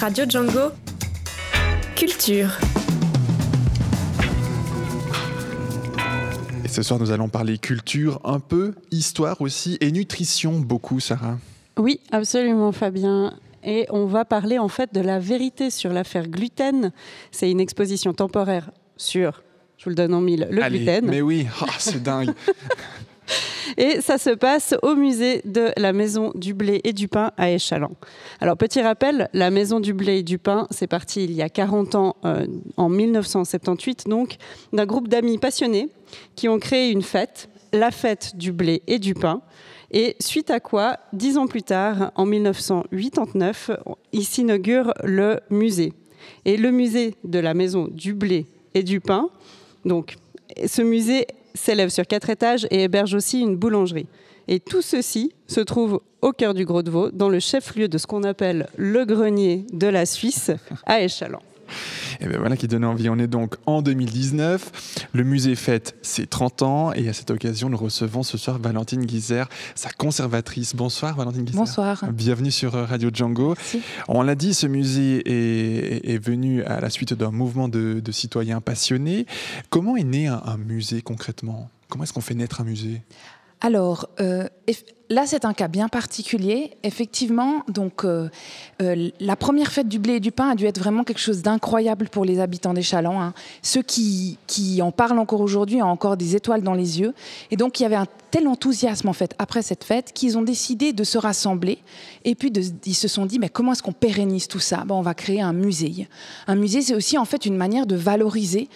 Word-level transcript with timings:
Radio 0.00 0.24
Django. 0.28 0.70
Culture. 1.94 2.48
Et 6.64 6.68
ce 6.68 6.82
soir, 6.82 6.98
nous 7.00 7.10
allons 7.10 7.28
parler 7.28 7.58
culture 7.58 8.20
un 8.24 8.40
peu, 8.40 8.74
histoire 8.90 9.40
aussi, 9.40 9.76
et 9.80 9.90
nutrition 9.92 10.58
beaucoup, 10.58 11.00
Sarah. 11.00 11.38
Oui, 11.78 12.00
absolument, 12.12 12.72
Fabien. 12.72 13.34
Et 13.62 13.86
on 13.90 14.06
va 14.06 14.24
parler 14.24 14.58
en 14.58 14.68
fait 14.68 14.94
de 14.94 15.00
la 15.00 15.18
vérité 15.18 15.70
sur 15.70 15.92
l'affaire 15.92 16.28
gluten. 16.28 16.92
C'est 17.30 17.50
une 17.50 17.60
exposition 17.60 18.14
temporaire 18.14 18.70
sur, 18.96 19.42
je 19.76 19.84
vous 19.84 19.90
le 19.90 19.96
donne 19.96 20.14
en 20.14 20.20
mille, 20.22 20.48
le 20.50 20.62
Allez, 20.62 20.78
gluten. 20.78 21.06
Mais 21.06 21.20
oui, 21.20 21.46
Ah, 21.60 21.66
c'est 21.78 22.02
dingue. 22.02 22.30
Et 23.76 24.00
ça 24.00 24.18
se 24.18 24.30
passe 24.30 24.74
au 24.82 24.94
musée 24.94 25.42
de 25.44 25.72
la 25.76 25.92
Maison 25.92 26.32
du 26.34 26.54
Blé 26.54 26.80
et 26.84 26.92
du 26.92 27.08
Pain 27.08 27.32
à 27.36 27.50
Échalon. 27.50 27.90
Alors, 28.40 28.56
petit 28.56 28.80
rappel, 28.80 29.28
la 29.32 29.50
Maison 29.50 29.80
du 29.80 29.92
Blé 29.92 30.18
et 30.18 30.22
du 30.22 30.38
Pain, 30.38 30.66
c'est 30.70 30.86
parti 30.86 31.24
il 31.24 31.32
y 31.32 31.42
a 31.42 31.48
40 31.48 31.94
ans, 31.94 32.16
euh, 32.24 32.46
en 32.76 32.88
1978, 32.88 34.08
donc, 34.08 34.36
d'un 34.72 34.86
groupe 34.86 35.08
d'amis 35.08 35.38
passionnés 35.38 35.88
qui 36.36 36.48
ont 36.48 36.58
créé 36.58 36.90
une 36.90 37.02
fête, 37.02 37.48
la 37.72 37.90
fête 37.90 38.36
du 38.36 38.52
blé 38.52 38.82
et 38.86 38.98
du 38.98 39.14
pain. 39.14 39.42
Et 39.92 40.16
suite 40.20 40.50
à 40.50 40.60
quoi, 40.60 40.98
dix 41.12 41.36
ans 41.36 41.46
plus 41.46 41.62
tard, 41.62 42.12
en 42.14 42.26
1989, 42.26 43.72
il 44.12 44.24
s'inaugure 44.24 44.92
le 45.02 45.40
musée. 45.50 45.92
Et 46.44 46.56
le 46.56 46.70
musée 46.70 47.14
de 47.24 47.38
la 47.38 47.54
Maison 47.54 47.88
du 47.90 48.14
Blé 48.14 48.46
et 48.74 48.82
du 48.82 49.00
Pain, 49.00 49.30
donc, 49.84 50.16
ce 50.66 50.82
musée 50.82 51.26
s'élève 51.54 51.88
sur 51.88 52.06
quatre 52.06 52.30
étages 52.30 52.66
et 52.70 52.84
héberge 52.84 53.14
aussi 53.14 53.40
une 53.40 53.56
boulangerie. 53.56 54.06
Et 54.48 54.60
tout 54.60 54.82
ceci 54.82 55.32
se 55.46 55.60
trouve 55.60 56.00
au 56.22 56.32
cœur 56.32 56.54
du 56.54 56.64
Gros 56.64 56.82
de 56.82 56.90
Vaud, 56.90 57.10
dans 57.10 57.28
le 57.28 57.40
chef-lieu 57.40 57.88
de 57.88 57.98
ce 57.98 58.06
qu'on 58.06 58.24
appelle 58.24 58.68
le 58.76 59.04
grenier 59.04 59.64
de 59.72 59.86
la 59.86 60.06
Suisse, 60.06 60.50
à 60.86 61.00
Échalon. 61.02 61.40
Et 62.20 62.26
bien 62.26 62.38
voilà 62.38 62.56
qui 62.56 62.68
donne 62.68 62.84
envie. 62.84 63.08
On 63.08 63.18
est 63.18 63.26
donc 63.26 63.56
en 63.66 63.80
2019. 63.80 65.08
Le 65.12 65.24
musée 65.24 65.54
fête 65.54 65.96
ses 66.02 66.26
30 66.26 66.62
ans. 66.62 66.92
Et 66.92 67.08
à 67.08 67.12
cette 67.12 67.30
occasion, 67.30 67.70
nous 67.70 67.78
recevons 67.78 68.22
ce 68.22 68.36
soir 68.36 68.58
Valentine 68.58 69.04
Guizère, 69.04 69.48
sa 69.74 69.90
conservatrice. 69.90 70.76
Bonsoir 70.76 71.16
Valentine 71.16 71.44
Guizère. 71.44 71.60
Bonsoir. 71.60 72.04
Bienvenue 72.12 72.50
sur 72.50 72.74
euh, 72.74 72.84
Radio 72.84 73.10
Django. 73.12 73.54
Merci. 73.56 73.80
On 74.08 74.22
l'a 74.22 74.34
dit, 74.34 74.52
ce 74.52 74.66
musée 74.66 75.22
est, 75.24 76.10
est 76.10 76.18
venu 76.18 76.62
à 76.64 76.80
la 76.80 76.90
suite 76.90 77.14
d'un 77.14 77.30
mouvement 77.30 77.68
de, 77.68 78.00
de 78.00 78.12
citoyens 78.12 78.60
passionnés. 78.60 79.26
Comment 79.70 79.96
est 79.96 80.04
né 80.04 80.26
un, 80.26 80.42
un 80.44 80.58
musée 80.58 81.00
concrètement? 81.00 81.70
Comment 81.88 82.04
est-ce 82.04 82.12
qu'on 82.12 82.20
fait 82.20 82.34
naître 82.34 82.60
un 82.60 82.64
musée? 82.64 83.02
Alors, 83.62 84.08
euh, 84.20 84.48
là, 85.10 85.24
c'est 85.26 85.44
un 85.44 85.52
cas 85.52 85.68
bien 85.68 85.88
particulier. 85.88 86.78
Effectivement, 86.82 87.62
donc, 87.68 88.04
euh, 88.04 88.30
euh, 88.80 89.10
la 89.20 89.36
première 89.36 89.70
fête 89.70 89.86
du 89.86 89.98
blé 89.98 90.14
et 90.14 90.20
du 90.20 90.32
pain 90.32 90.48
a 90.50 90.54
dû 90.54 90.64
être 90.64 90.78
vraiment 90.78 91.04
quelque 91.04 91.20
chose 91.20 91.42
d'incroyable 91.42 92.08
pour 92.08 92.24
les 92.24 92.40
habitants 92.40 92.72
des 92.72 92.80
Chalands. 92.82 93.20
hein. 93.20 93.34
Ceux 93.62 93.82
qui, 93.82 94.38
qui 94.46 94.80
en 94.80 94.92
parlent 94.92 95.18
encore 95.18 95.42
aujourd'hui 95.42 95.82
ont 95.82 95.88
encore 95.88 96.16
des 96.16 96.36
étoiles 96.36 96.62
dans 96.62 96.72
les 96.72 97.00
yeux. 97.00 97.12
Et 97.50 97.56
donc, 97.56 97.80
il 97.80 97.82
y 97.82 97.86
avait 97.86 97.96
un 97.96 98.06
tel 98.30 98.48
enthousiasme, 98.48 99.08
en 99.08 99.12
fait, 99.12 99.34
après 99.38 99.60
cette 99.60 99.84
fête, 99.84 100.12
qu'ils 100.14 100.38
ont 100.38 100.42
décidé 100.42 100.94
de 100.94 101.04
se 101.04 101.18
rassembler. 101.18 101.80
Et 102.24 102.34
puis, 102.34 102.50
ils 102.86 102.94
se 102.94 103.08
sont 103.08 103.26
dit, 103.26 103.38
mais 103.38 103.50
comment 103.50 103.72
est-ce 103.72 103.82
qu'on 103.82 103.92
pérennise 103.92 104.48
tout 104.48 104.58
ça? 104.58 104.84
Bon, 104.86 104.94
On 104.94 105.02
va 105.02 105.12
créer 105.12 105.42
un 105.42 105.52
musée. 105.52 106.08
Un 106.46 106.54
musée, 106.54 106.80
c'est 106.80 106.94
aussi, 106.94 107.18
en 107.18 107.26
fait, 107.26 107.44
une 107.44 107.56
manière 107.56 107.84
de 107.86 107.96
valoriser 107.96 108.70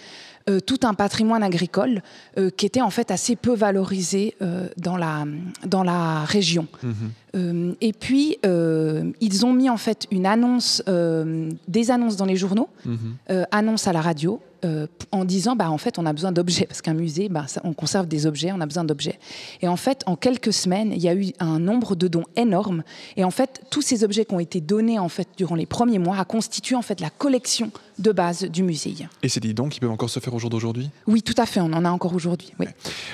euh, 0.49 0.59
tout 0.59 0.79
un 0.83 0.93
patrimoine 0.93 1.43
agricole 1.43 2.01
euh, 2.37 2.49
qui 2.49 2.65
était 2.65 2.81
en 2.81 2.89
fait 2.91 3.09
assez 3.11 3.35
peu 3.35 3.55
valorisé 3.55 4.35
euh, 4.41 4.67
dans, 4.77 4.97
la, 4.97 5.25
dans 5.65 5.83
la 5.83 6.23
région. 6.25 6.67
Euh, 7.35 7.73
et 7.81 7.91
puis, 7.93 8.37
ils 8.43 9.45
ont 9.45 9.53
mis 9.53 9.69
en 9.69 9.77
fait 9.77 10.07
une 10.11 10.25
annonce, 10.25 10.81
des 11.67 11.91
annonces 11.91 12.15
dans 12.15 12.25
les 12.25 12.35
journaux, 12.37 12.69
euh, 13.29 13.43
annonces 13.51 13.87
à 13.87 13.93
la 13.93 14.01
radio, 14.01 14.39
en 15.11 15.25
disant, 15.25 15.55
bah, 15.55 15.69
en 15.69 15.77
fait, 15.77 15.99
on 15.99 16.07
a 16.07 16.13
besoin 16.13 16.31
d'objets, 16.31 16.65
parce 16.65 16.81
qu'un 16.81 16.95
musée, 16.95 17.29
bah, 17.29 17.45
ça- 17.47 17.61
on 17.63 17.73
conserve 17.73 18.07
des 18.07 18.25
objets, 18.25 18.51
on 18.51 18.59
a 18.61 18.65
besoin 18.65 18.83
d'objets. 18.83 19.19
Et 19.61 19.67
en 19.67 19.75
fait, 19.75 20.01
en 20.07 20.15
quelques 20.15 20.51
semaines, 20.53 20.91
il 20.91 20.97
y 21.03 21.07
a 21.07 21.13
eu 21.13 21.27
un 21.39 21.59
nombre 21.59 21.95
de 21.95 22.07
dons 22.07 22.23
énorme. 22.35 22.81
Et 23.15 23.23
en 23.23 23.29
fait, 23.29 23.61
tous 23.69 23.83
ces 23.83 24.03
objets 24.03 24.25
qui 24.25 24.33
ont 24.33 24.39
été 24.39 24.61
donnés 24.61 24.97
en 24.97 25.07
fait 25.09 25.27
durant 25.37 25.53
les 25.55 25.67
premiers 25.67 25.99
mois 25.99 26.17
a 26.17 26.25
constitué 26.25 26.75
en 26.75 26.81
fait 26.81 26.99
la 26.99 27.11
collection 27.11 27.69
de 27.97 28.11
base 28.11 28.43
du 28.43 28.63
musée. 28.63 28.95
Et 29.23 29.29
c'est 29.29 29.39
des 29.39 29.53
dons 29.53 29.69
qui 29.69 29.79
peuvent 29.79 29.91
encore 29.91 30.09
se 30.09 30.19
faire 30.19 30.33
au 30.33 30.39
jour 30.39 30.49
d'aujourd'hui? 30.49 30.89
Oui, 31.07 31.21
tout 31.21 31.35
à 31.37 31.45
fait, 31.45 31.59
on 31.59 31.73
en 31.73 31.85
a 31.85 31.89
encore 31.89 32.13
aujourd'hui. 32.13 32.53
Oui. 32.59 32.67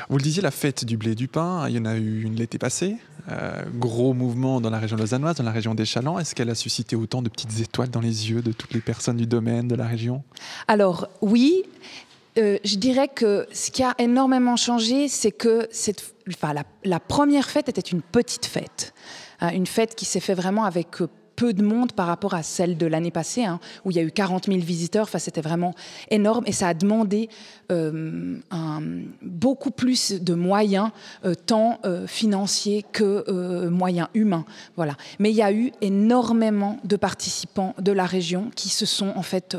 Vous 0.09 0.18
le 0.18 0.24
disiez, 0.24 0.42
la 0.42 0.52
fête 0.52 0.86
du 0.86 0.97
blé 0.97 1.12
et 1.12 1.16
du 1.16 1.28
pain, 1.28 1.68
il 1.69 1.75
y 1.75 1.80
en 1.80 1.86
a 1.86 1.96
eu 1.96 2.24
une 2.24 2.36
l'été 2.36 2.58
passé. 2.58 2.97
Euh, 3.30 3.64
gros 3.75 4.14
mouvement 4.14 4.59
dans 4.59 4.72
la 4.72 4.80
région 4.80 4.97
lausannoise, 4.97 5.36
dans 5.36 5.44
la 5.44 5.52
région 5.52 5.75
des 5.75 5.86
Chalands. 5.86 6.18
Est-ce 6.18 6.34
qu'elle 6.34 6.50
a 6.50 6.56
suscité 6.56 6.96
autant 6.96 7.22
de 7.22 7.30
petites 7.30 7.59
étoiles 7.59 7.90
dans 7.90 8.02
les 8.02 8.31
yeux 8.31 8.42
de 8.42 8.52
toutes 8.52 8.74
les 8.74 8.81
personnes 8.81 9.18
du 9.18 9.28
domaine, 9.28 9.68
de 9.68 9.75
la 9.75 9.86
région? 9.86 10.24
Alors 10.68 11.08
oui, 11.22 11.63
euh, 12.40 12.58
je 12.63 12.75
dirais 12.78 13.08
que 13.08 13.48
ce 13.53 13.69
qui 13.69 13.84
a 13.84 13.94
énormément 14.00 14.56
changé, 14.56 15.08
c'est 15.08 15.31
que 15.31 15.68
cette, 15.72 16.16
enfin, 16.30 16.53
la, 16.53 16.63
la 16.84 17.00
première 17.00 17.48
fête 17.50 17.69
était 17.69 17.81
une 17.81 18.02
petite 18.02 18.48
fête. 18.48 18.94
Hein, 19.40 19.52
une 19.53 19.68
fête 19.68 19.96
qui 19.96 20.06
s'est 20.06 20.19
faite 20.19 20.38
vraiment 20.38 20.63
avec 20.63 21.02
euh, 21.02 21.08
peu 21.41 21.53
de 21.53 21.63
monde 21.63 21.94
par 21.94 22.06
rapport 22.06 22.35
à 22.35 22.44
celle 22.44 22.78
de 22.78 22.85
l'année 22.85 23.09
passée, 23.09 23.46
hein, 23.46 23.59
où 23.84 23.90
il 23.90 23.97
y 23.97 24.00
a 24.00 24.03
eu 24.03 24.12
40 24.12 24.46
000 24.46 24.59
visiteurs. 24.59 25.06
Enfin, 25.06 25.18
c'était 25.18 25.41
vraiment 25.41 25.74
énorme 26.12 26.44
et 26.46 26.52
ça 26.52 26.68
a 26.68 26.75
demandé 26.75 27.29
euh, 27.72 28.38
beaucoup 29.24 29.72
plus 29.72 30.22
de 30.22 30.35
moyens, 30.35 30.91
euh, 31.25 31.34
tant 31.34 31.80
euh, 31.84 32.06
financiers 32.06 32.85
que 32.91 33.68
moyens 33.69 34.07
humains. 34.13 34.46
Voilà. 34.75 34.96
Mais 35.18 35.31
il 35.31 35.35
y 35.35 35.41
a 35.41 35.51
eu 35.51 35.72
énormément 35.81 36.78
de 36.84 36.96
participants 36.96 37.74
de 37.80 37.91
la 37.91 38.06
région 38.06 38.51
qui 38.56 38.69
se 38.69 38.85
sont 38.85 39.12
en 39.16 39.24
fait 39.24 39.57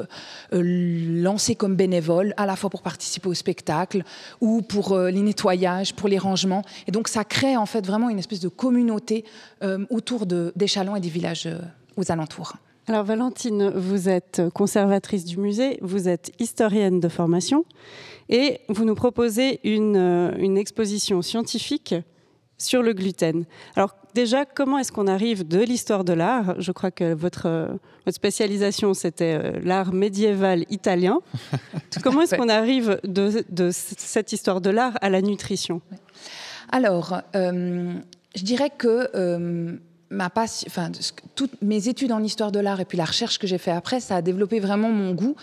lancés 0.53 1.57
comme 1.57 1.75
bénévoles, 1.75 2.33
à 2.37 2.47
la 2.47 2.55
fois 2.55 2.71
pour 2.71 2.83
participer 2.83 3.29
au 3.29 3.35
spectacle 3.35 4.05
ou 4.41 4.63
pour 4.63 4.97
les 4.97 5.23
nettoyages, 5.23 5.95
pour 5.95 6.09
les 6.09 6.19
rangements. 6.19 6.63
Et 6.87 6.93
donc 6.93 7.09
ça 7.09 7.25
crée 7.25 7.57
en 7.57 7.67
fait 7.67 7.85
vraiment 7.85 8.09
une 8.09 8.21
espèce 8.21 8.41
de 8.41 8.49
communauté 8.49 9.25
autour 9.91 10.27
de, 10.27 10.53
des 10.55 10.69
Chalons 10.69 10.95
et 10.95 11.01
des 11.01 11.09
villages 11.09 11.49
aux 11.97 12.11
alentours. 12.11 12.55
Alors 12.89 13.05
Valentine, 13.05 13.71
vous 13.71 14.09
êtes 14.09 14.43
conservatrice 14.55 15.25
du 15.25 15.39
musée, 15.39 15.79
vous 15.83 16.09
êtes 16.09 16.33
historienne 16.41 16.99
de 16.99 17.09
formation 17.09 17.65
et 18.29 18.61
vous 18.69 18.85
nous 18.85 18.97
proposez 18.97 19.61
une, 19.63 19.97
euh, 19.97 20.35
une 20.39 20.59
exposition 20.59 21.23
scientifique 21.23 21.95
sur 22.59 22.83
le 22.83 22.93
gluten. 22.93 23.45
Alors 23.77 23.95
déjà, 24.15 24.45
comment 24.45 24.79
est-ce 24.79 24.93
qu'on 24.93 25.07
arrive 25.07 25.47
de 25.47 25.61
l'histoire 25.61 26.05
de 26.05 26.13
l'art? 26.13 26.55
Je 26.59 26.73
crois 26.73 26.91
que 26.91 27.13
votre, 27.15 27.47
euh, 27.47 27.69
votre 28.05 28.17
spécialisation, 28.17 28.95
c'était 28.95 29.39
euh, 29.41 29.61
l'art 29.63 29.93
médiéval 29.93 30.65
italien. 30.71 31.19
comment 32.03 32.23
est-ce 32.23 32.35
qu'on 32.35 32.49
arrive 32.49 33.01
de, 33.05 33.71
cette 33.71 34.33
histoire 34.33 34.61
de 34.61 34.71
l'art 34.71 34.99
à 35.01 35.11
la 35.11 35.23
nutrition? 35.23 35.81
Alors, 36.71 37.21
euh, 37.37 37.95
je 38.35 38.43
dirais 38.45 38.71
que 38.77 39.09
euh, 39.15 39.77
ma 40.13 40.31
passion, 40.31 40.67
enfin, 40.69 40.91
toutes 41.35 41.61
mes 41.63 41.89
études 41.89 42.13
en 42.13 42.23
histoire 42.23 42.53
de 42.53 42.61
l'art 42.61 42.81
et 42.81 42.85
puis 42.85 42.99
la 42.99 43.05
recherche 43.05 43.39
que 43.39 43.47
j'ai 43.47 43.59
fait 43.59 43.71
après, 43.71 44.01
ça 44.01 44.17
a 44.17 44.23
développé 44.23 44.61
vraiment 44.61 44.91
mon 44.91 45.13
goût, 45.13 45.35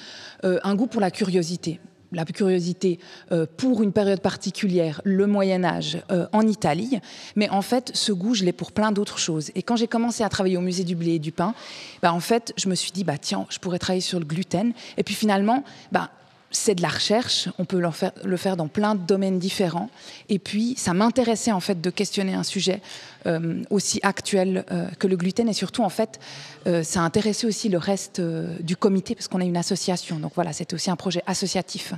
euh, 0.46 0.59
un 0.63 0.75
goût 0.75 0.88
pour 0.88 1.02
la 1.02 1.12
curiosité. 1.12 1.80
La 2.12 2.25
curiosité 2.25 2.97
euh, 3.31 3.46
pour 3.58 3.84
une 3.84 3.91
période 3.91 4.22
particulière, 4.22 5.00
le 5.03 5.28
Moyen 5.28 5.63
Âge 5.63 6.02
euh, 6.12 6.25
en 6.31 6.47
Italie, 6.47 7.00
mais 7.35 7.50
en 7.50 7.62
fait, 7.62 7.91
ce 7.94 8.12
goût, 8.12 8.34
je 8.34 8.44
l'ai 8.46 8.52
pour 8.52 8.72
plein 8.72 8.91
d'autres 8.91 9.19
choses. 9.19 9.52
Et 9.53 9.62
quand 9.62 9.75
j'ai 9.75 9.88
commencé 9.88 10.24
à 10.24 10.29
travailler 10.29 10.58
au 10.58 10.62
musée 10.62 10.84
du 10.84 10.96
blé 10.96 11.16
et 11.16 11.19
du 11.19 11.31
pain, 11.31 11.53
bah, 12.02 12.12
en 12.12 12.19
fait, 12.19 12.52
je 12.58 12.68
me 12.68 12.74
suis 12.74 12.91
dit, 12.91 13.03
bah 13.03 13.19
tiens, 13.19 13.46
je 13.50 13.59
pourrais 13.59 13.78
travailler 13.78 14.02
sur 14.02 14.19
le 14.19 14.25
gluten. 14.25 14.74
Et 14.97 15.03
puis 15.03 15.13
finalement, 15.13 15.63
bah 15.91 16.09
c'est 16.51 16.73
de 16.75 16.81
la 16.81 16.87
recherche, 16.89 17.47
on 17.59 17.65
peut 17.65 17.79
le 17.79 17.91
faire, 17.91 18.11
le 18.23 18.35
faire 18.37 18.57
dans 18.57 18.67
plein 18.67 18.95
de 18.95 19.01
domaines 19.01 19.37
différents. 19.39 19.89
Et 20.29 20.39
puis, 20.39 20.73
ça 20.77 20.93
m'intéressait 20.93 21.51
en 21.51 21.59
fait 21.59 21.79
de 21.79 21.89
questionner 21.89 22.33
un 22.33 22.43
sujet 22.43 22.81
euh, 23.27 23.61
aussi 23.69 23.99
actuel 24.03 24.65
euh, 24.71 24.87
que 24.97 25.07
le 25.07 25.15
gluten. 25.15 25.47
Et 25.47 25.53
surtout, 25.53 25.83
en 25.83 25.89
fait, 25.89 26.19
euh, 26.65 26.81
ça 26.83 27.01
a 27.01 27.03
intéressé 27.03 27.45
aussi 27.45 27.69
le 27.69 27.77
reste 27.77 28.19
du 28.19 28.75
comité 28.75 29.13
parce 29.16 29.28
qu'on 29.28 29.41
est 29.41 29.47
une 29.47 29.57
association. 29.57 30.17
Donc 30.19 30.31
voilà, 30.35 30.51
c'était 30.53 30.73
aussi 30.73 30.90
un 30.90 30.96
projet 30.96 31.22
associatif. 31.28 31.93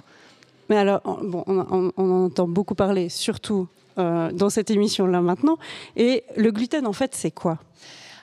Mais 0.69 0.77
alors, 0.77 1.01
on- 1.05 1.23
bon, 1.23 1.43
on, 1.47 1.91
on- 1.97 2.03
en 2.03 2.25
entend 2.25 2.47
beaucoup 2.47 2.75
parler, 2.75 3.09
surtout 3.09 3.67
dans 3.97 4.49
cette 4.49 4.71
émission-là 4.71 5.21
maintenant. 5.21 5.57
Et 5.97 6.23
le 6.37 6.51
gluten, 6.51 6.87
en 6.87 6.93
fait, 6.93 7.13
c'est 7.13 7.31
quoi? 7.31 7.59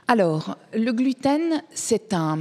Alors, 0.09 0.57
le 0.75 0.93
gluten, 0.93 1.63
c'est 1.75 2.13
un. 2.15 2.39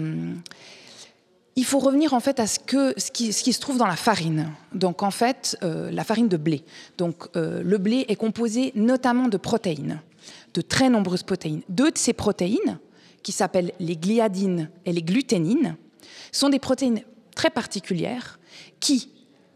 Il 1.58 1.66
faut 1.66 1.80
revenir 1.80 2.14
en 2.14 2.20
fait 2.20 2.40
à 2.40 2.46
ce, 2.46 2.60
que, 2.60 2.94
ce, 2.98 3.12
qui, 3.12 3.34
se 3.34 3.60
trouve 3.60 3.80
dans 3.80 3.88
la 3.88 3.96
farine. 3.96 4.54
Donc 4.76 5.02
en 5.02 5.10
fait, 5.10 5.58
euh, 5.64 5.90
la 5.90 6.04
farine 6.04 6.28
de 6.28 6.38
blé. 6.38 6.64
Donc 7.00 7.28
euh, 7.36 7.64
le 7.64 7.80
blé 7.80 8.06
est 8.10 8.16
composé 8.16 8.72
notamment 8.76 9.28
de 9.28 9.38
protéines, 9.38 10.00
de 10.54 10.62
très 10.62 10.88
nombreuses 10.88 11.24
protéines. 11.24 11.64
Deux 11.68 11.90
de 11.90 11.98
ces 11.98 12.14
protéines, 12.14 12.78
qui 13.24 13.32
s'appellent 13.32 13.74
les 13.80 13.98
gliadines 13.98 14.70
et 14.86 14.94
les 14.94 15.02
gluténines, 15.02 15.76
sont 16.32 16.50
des 16.50 16.60
protéines 16.60 17.02
très 17.34 17.50
particulières 17.50 18.40
qui, 18.80 19.10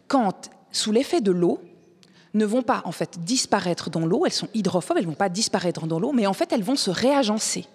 quand 0.07 0.49
sous 0.71 0.91
l'effet 0.91 1.21
de 1.21 1.31
l'eau, 1.31 1.61
ne 2.33 2.45
vont 2.45 2.63
pas 2.63 2.81
en 2.85 2.91
fait 2.91 3.19
disparaître 3.19 3.91
dans 3.91 4.07
l'eau. 4.07 4.25
Elles 4.25 4.31
sont 4.31 4.49
hydrophobes, 4.55 4.97
elles 4.97 5.03
ne 5.05 5.09
vont 5.09 5.15
pas 5.15 5.29
disparaître 5.29 5.85
dans 5.85 5.99
l'eau, 5.99 6.13
mais 6.13 6.25
en 6.25 6.33
fait 6.33 6.51
elles 6.51 6.63
vont 6.63 6.75
se 6.75 6.89
réagencer. 6.89 7.67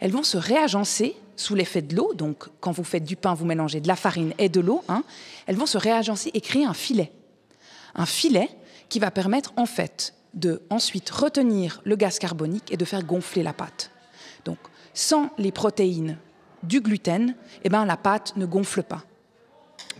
Elles 0.00 0.10
vont 0.10 0.22
se 0.22 0.38
réagencer 0.38 1.14
sous 1.36 1.54
l'effet 1.54 1.82
de 1.82 1.94
l'eau. 1.94 2.14
Donc, 2.14 2.48
quand 2.60 2.72
vous 2.72 2.84
faites 2.84 3.04
du 3.04 3.16
pain, 3.16 3.34
vous 3.34 3.44
mélangez 3.44 3.80
de 3.80 3.88
la 3.88 3.96
farine 3.96 4.32
et 4.38 4.48
de 4.48 4.60
l'eau. 4.60 4.82
Hein, 4.88 5.04
elles 5.46 5.56
vont 5.56 5.66
se 5.66 5.78
réagencer 5.78 6.30
et 6.34 6.40
créer 6.40 6.64
un 6.64 6.74
filet. 6.74 7.12
Un 7.94 8.06
filet 8.06 8.48
qui 8.88 8.98
va 8.98 9.10
permettre, 9.10 9.52
en 9.56 9.66
fait, 9.66 10.14
de 10.34 10.62
ensuite 10.70 11.10
retenir 11.10 11.80
le 11.84 11.96
gaz 11.96 12.18
carbonique 12.18 12.72
et 12.72 12.76
de 12.76 12.84
faire 12.84 13.04
gonfler 13.04 13.42
la 13.42 13.52
pâte. 13.52 13.90
Donc, 14.44 14.58
sans 14.94 15.30
les 15.38 15.52
protéines 15.52 16.18
du 16.62 16.80
gluten, 16.80 17.34
eh 17.64 17.68
ben, 17.68 17.84
la 17.84 17.96
pâte 17.96 18.36
ne 18.36 18.46
gonfle 18.46 18.82
pas. 18.82 19.04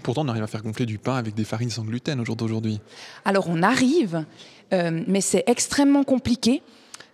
Pourtant, 0.02 0.24
on 0.24 0.28
arrive 0.28 0.42
à 0.42 0.46
faire 0.46 0.62
gonfler 0.62 0.86
du 0.86 0.98
pain 0.98 1.16
avec 1.16 1.34
des 1.34 1.44
farines 1.44 1.70
sans 1.70 1.84
gluten 1.84 2.20
au 2.20 2.24
jour 2.24 2.36
d'aujourd'hui. 2.36 2.80
Alors, 3.24 3.48
on 3.48 3.62
arrive, 3.62 4.24
euh, 4.72 5.02
mais 5.06 5.20
c'est 5.20 5.44
extrêmement 5.46 6.04
compliqué. 6.04 6.62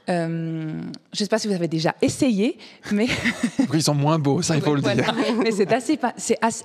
Euh, 0.09 0.83
je 1.13 1.23
ne 1.23 1.25
sais 1.25 1.27
pas 1.27 1.39
si 1.39 1.49
vous 1.49 1.55
avez 1.55 1.69
déjà 1.69 1.95
essayé, 2.01 2.59
mais... 2.93 3.07
Ils 3.75 3.83
sont 3.83 3.95
moins 3.95 4.19
beaux, 4.19 4.41
ça 4.41 4.57
il 4.57 4.63
faut 4.63 4.75
le 4.75 4.81
dire. 4.81 5.15
Mais 5.43 5.51
c'est 5.51 5.73
assez, 5.73 5.99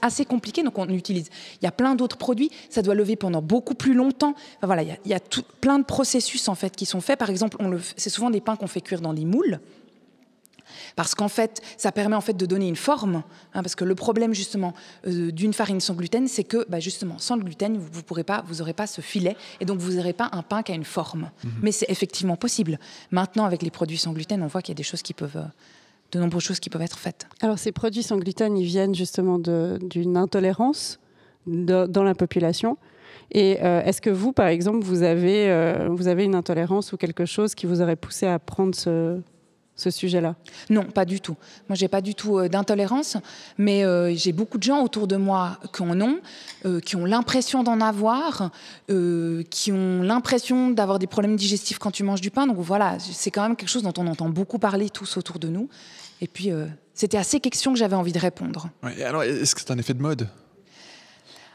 assez, 0.02 0.26
compliqué, 0.26 0.64
donc 0.64 0.78
on 0.78 0.88
utilise... 0.90 1.30
Il 1.62 1.66
y 1.66 1.68
a 1.68 1.72
plein 1.72 1.96
d'autres 1.96 2.18
produits, 2.18 2.52
ça 2.70 2.82
doit 2.82 2.96
lever 2.96 3.16
pendant 3.16 3.42
beaucoup 3.42 3.74
plus 3.74 3.94
longtemps. 3.94 4.36
Enfin, 4.58 4.68
voilà, 4.68 4.84
il 4.84 4.98
y 5.06 5.14
a, 5.14 5.20
tout, 5.20 5.44
plein 5.60 5.80
de 5.80 5.84
processus 5.84 6.48
en 6.48 6.56
fait 6.56 6.76
qui 6.76 6.86
sont 6.86 7.02
faits. 7.02 7.18
Par 7.18 7.30
exemple, 7.30 7.58
c'est 7.98 8.10
souvent 8.10 8.30
des 8.30 8.42
pains 8.42 8.56
qu'on 8.56 8.68
fait 8.68 8.82
cuire 8.82 9.02
dans 9.02 9.14
des 9.14 9.26
moules 9.26 9.60
parce 10.96 11.16
qu'en 11.16 11.28
fait, 11.28 11.62
ça 11.78 11.92
permet 11.92 12.16
en 12.16 12.22
fait 12.22 12.34
de 12.34 12.46
donner 12.46 12.68
une 12.68 12.76
forme. 12.76 13.24
Hein, 13.54 13.64
parce 13.64 13.76
que 13.76 13.84
le 13.84 13.96
problème 13.96 14.34
justement 14.34 14.74
euh, 15.08 15.32
d'une 15.32 15.54
farine 15.54 15.80
sans 15.80 15.94
gluten, 15.94 16.28
c'est 16.28 16.44
que 16.44 16.66
bah, 16.70 16.80
justement 16.80 17.18
sans 17.18 17.36
le 17.36 17.44
gluten, 17.44 17.78
vous 17.78 17.90
vous 17.92 18.04
pourrez 18.04 18.24
pas, 18.24 18.44
vous 18.48 18.62
aurez 18.62 18.74
pas 18.74 18.88
ce 18.88 19.02
filet, 19.02 19.36
et 19.60 19.66
donc 19.66 19.80
vous 19.80 19.94
n'aurez 19.94 20.14
pas 20.14 20.30
un 20.32 20.44
pain 20.44 20.64
qui 20.64 20.72
a 20.72 20.76
une 20.76 20.86
forme. 20.86 21.30
Mhm. 21.44 21.52
Mais 21.62 21.72
c'est 21.72 21.90
effectivement 21.90 22.36
possible. 22.36 22.80
Maintenant, 23.12 23.46
avec 23.46 23.62
les 23.62 23.72
produits 23.72 23.98
sans 23.98 24.14
gluten, 24.14 24.42
on 24.42 24.48
voit 24.48 24.62
qu'il 24.62 24.74
y 24.74 24.78
a 24.78 24.82
des 24.82 24.84
choses 24.84 25.02
qui 25.02 25.14
peuvent 25.14 25.38
euh, 25.38 25.46
de 26.12 26.20
nombreuses 26.20 26.44
choses 26.44 26.60
qui 26.60 26.70
peuvent 26.70 26.82
être 26.82 27.00
faites. 27.00 27.28
Alors 27.40 27.58
ces 27.58 27.72
produits 27.72 28.04
sans 28.04 28.18
gluten, 28.18 28.58
ils 28.58 28.66
viennent 28.66 28.94
justement 28.94 29.40
d'une 29.40 30.18
intolérance 30.18 31.00
dans 31.46 32.04
la 32.04 32.16
population. 32.16 32.78
Et 33.32 33.60
euh, 33.64 33.82
est-ce 33.84 34.02
que 34.02 34.10
vous, 34.10 34.34
par 34.34 34.48
exemple, 34.48 34.84
vous 34.84 35.04
avez, 35.04 35.88
vous 35.90 36.10
avez 36.10 36.26
une 36.26 36.36
intolérance 36.36 36.92
ou 36.92 36.98
quelque 36.98 37.24
chose 37.24 37.56
qui 37.56 37.66
vous 37.66 37.82
aurait 37.82 37.96
poussé 37.96 38.28
à 38.28 38.40
prendre 38.40 38.76
ce, 38.76 39.22
ce 39.76 39.90
sujet-là? 39.90 40.36
Non, 40.70 40.84
pas 40.84 41.06
du 41.06 41.22
tout. 41.22 41.36
Moi, 41.68 41.76
j'ai 41.76 41.88
pas 41.88 42.02
du 42.02 42.16
tout 42.16 42.38
euh, 42.38 42.50
d'intolérance, 42.50 43.18
mais 43.58 43.84
euh, 43.84 44.14
j'ai 44.16 44.32
beaucoup 44.32 44.58
de 44.58 44.64
gens 44.64 44.84
autour 44.84 45.08
de 45.08 45.16
moi 45.16 45.60
qui 45.74 45.82
en 45.82 46.00
ont, 46.02 46.20
euh, 46.66 46.80
qui 46.80 46.96
ont 46.96 47.06
l'impression 47.06 47.64
d'en 47.64 47.82
avoir, 47.82 48.52
qui 49.50 49.72
ont 49.72 50.04
l'impression 50.04 50.70
d'avoir 50.70 51.00
des 51.00 51.08
problèmes 51.08 51.36
digestifs 51.36 51.80
quand 51.80 51.92
tu 51.92 52.04
manges 52.04 52.22
du 52.22 52.32
pain. 52.32 52.48
Donc 52.48 52.58
voilà, 52.58 52.98
c'est 53.00 53.32
quand 53.32 53.44
même 53.44 53.56
quelque 53.56 53.70
chose 53.70 53.84
dont 53.84 53.94
on 53.98 54.08
entend 54.08 54.30
beaucoup 54.30 54.60
parler 54.60 54.90
tous 54.90 55.18
autour 55.18 55.40
de 55.40 55.48
nous. 55.48 55.70
Et 56.20 56.28
puis, 56.28 56.52
c'était 56.94 57.18
à 57.18 57.24
ces 57.24 57.40
questions 57.40 57.74
que 57.74 57.80
j'avais 57.80 57.96
envie 57.96 58.12
de 58.12 58.20
répondre. 58.20 58.70
alors, 59.04 59.24
est-ce 59.24 59.56
que 59.56 59.62
c'est 59.62 59.72
un 59.72 59.78
effet 59.78 59.94
de 59.94 60.02
mode? 60.02 60.28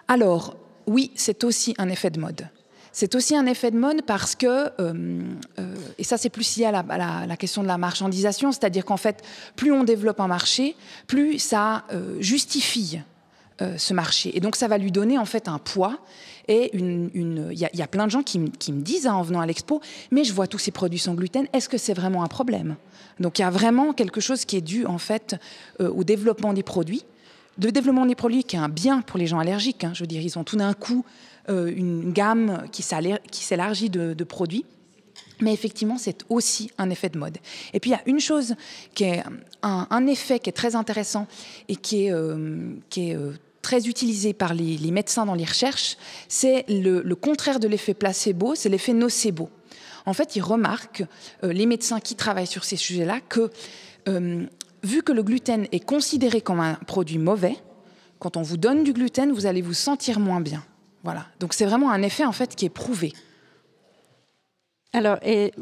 Alors, 0.08 0.56
oui, 0.86 1.10
c'est 1.14 1.44
aussi 1.44 1.74
un 1.78 1.88
effet 1.88 2.10
de 2.10 2.18
mode. 2.18 2.48
C'est 2.98 3.14
aussi 3.14 3.36
un 3.36 3.44
effet 3.44 3.70
de 3.70 3.76
mode 3.76 4.00
parce 4.06 4.34
que, 4.34 4.46
euh, 4.46 5.20
euh, 5.58 5.74
et 5.98 6.02
ça 6.02 6.16
c'est 6.16 6.30
plus 6.30 6.56
lié 6.56 6.64
à 6.64 6.72
la, 6.72 7.36
question 7.36 7.62
de 7.62 7.68
la 7.68 7.76
marchandisation, 7.76 8.52
c'est-à-dire 8.52 8.86
qu'en 8.86 8.96
fait, 8.96 9.22
plus 9.54 9.70
on 9.70 9.84
développe 9.84 10.18
un 10.18 10.28
marché, 10.28 10.74
plus 11.06 11.38
ça 11.38 11.84
euh, 11.92 12.16
justifie 12.20 13.00
ce 13.76 13.92
marché. 13.92 14.34
Et 14.34 14.40
donc 14.40 14.56
ça 14.56 14.66
va 14.66 14.78
lui 14.78 14.92
donner 14.92 15.18
en 15.18 15.26
fait 15.26 15.46
un 15.46 15.58
poids. 15.58 15.98
Et 16.48 16.70
il 16.72 17.10
une, 17.12 17.50
y, 17.52 17.82
a 17.82 17.86
plein 17.86 18.06
de 18.06 18.10
gens 18.10 18.22
qui, 18.22 18.38
me 18.38 18.80
disent 18.80 19.06
hein, 19.06 19.14
en 19.14 19.22
venant 19.22 19.40
à 19.40 19.46
l'expo, 19.46 19.82
mais 20.10 20.24
je 20.24 20.32
vois 20.32 20.46
tous 20.46 20.58
ces 20.58 20.70
produits 20.70 20.98
sans 20.98 21.12
gluten, 21.12 21.46
est-ce 21.52 21.68
que 21.68 21.76
c'est 21.76 21.94
vraiment 21.94 22.22
un 22.22 22.28
problème? 22.28 22.76
Donc 23.20 23.38
il 23.38 23.42
y 23.42 23.44
a 23.44 23.50
vraiment 23.50 23.92
quelque 23.92 24.22
chose 24.22 24.46
qui 24.46 24.56
est 24.56 24.62
dû 24.62 24.86
en 24.86 24.98
fait 24.98 25.36
au 25.80 26.02
développement 26.02 26.54
des 26.54 26.62
produits. 26.62 27.04
Le 27.62 27.72
développement 27.72 28.04
des 28.04 28.14
produits 28.14 28.44
qui 28.44 28.56
est 28.56 28.58
un 28.58 28.68
bien 28.68 29.00
pour 29.00 29.18
les 29.18 29.26
gens 29.26 29.38
allergiques. 29.38 29.84
Hein. 29.84 29.92
je 29.94 30.02
veux 30.02 30.06
dire, 30.06 30.20
ils 30.20 30.38
ont 30.38 30.44
tout 30.44 30.56
d'un 30.56 30.74
coup 30.74 31.04
une 31.48 32.12
gamme 32.12 32.64
qui 32.72 32.82
s'élargit 32.82 33.90
de, 33.90 34.24
produits. 34.24 34.64
Mais 35.40 35.52
effectivement, 35.52 35.98
c'est 35.98 36.24
aussi 36.30 36.70
un 36.78 36.88
effet 36.88 37.10
de 37.10 37.18
mode. 37.18 37.38
Et 37.74 37.80
puis, 37.80 37.90
il 37.90 37.92
y 37.92 37.96
a 37.96 38.02
une 38.06 38.20
chose 38.20 38.54
qui 38.94 39.04
est 39.04 39.22
un, 39.62 40.06
effet 40.06 40.38
qui 40.38 40.48
est 40.48 40.54
très 40.54 40.74
intéressant 40.74 41.26
et 41.68 41.76
qui 41.76 42.06
est, 42.06 42.12
euh, 42.12 42.74
euh, 42.96 43.32
très 43.60 43.86
utilisé 43.86 44.32
par 44.32 44.54
les, 44.54 44.90
médecins 44.90 45.26
dans 45.26 45.34
les 45.34 45.44
recherches, 45.44 45.98
c'est 46.28 46.64
le, 46.68 47.14
contraire 47.14 47.60
de 47.60 47.68
l'effet 47.68 47.94
placebo, 47.94 48.54
c'est 48.54 48.70
l'effet 48.70 48.94
nocebo. 48.94 49.50
En 50.06 50.14
fait, 50.14 50.36
ils 50.36 50.42
remarquent, 50.42 51.04
les 51.42 51.66
médecins 51.66 52.00
qui 52.00 52.14
travaillent 52.14 52.46
sur 52.46 52.64
ces 52.64 52.76
sujets-là, 52.76 53.20
que 53.28 53.50
vu 54.86 55.02
que 55.02 55.12
le 55.12 55.22
gluten 55.22 55.66
est 55.72 55.84
considéré 55.84 56.40
comme 56.40 56.60
un 56.60 56.74
produit 56.86 57.18
mauvais, 57.18 57.56
quand 58.18 58.36
on 58.36 58.42
vous 58.42 58.56
donne 58.56 58.84
du 58.84 58.92
gluten, 58.92 59.32
vous 59.32 59.46
allez 59.46 59.62
vous 59.62 59.74
sentir 59.74 60.20
moins 60.20 60.40
bien. 60.40 60.64
Voilà. 61.06 61.24
Donc 61.38 61.54
c'est 61.54 61.66
vraiment 61.66 61.92
un 61.92 62.02
effet 62.02 62.24
en 62.24 62.32
fait 62.32 62.56
qui 62.56 62.64
est 62.64 62.68
prouvé. 62.68 63.12
Alors 64.92 65.18
et 65.22 65.52